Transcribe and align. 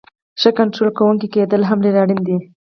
ښه 0.41 0.49
کنټرول 0.59 0.89
کوونکی 0.97 1.27
کیدل 1.35 1.61
هم 1.69 1.77
ډیر 1.85 1.95
اړین 2.03 2.21
دی. 2.27 2.37